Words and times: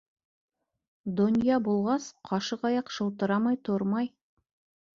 Донъя 1.19 1.59
булғас, 1.67 2.09
ҡашығаяҡ 2.31 2.91
шылтырамай 2.99 3.63
тормай. 3.69 4.13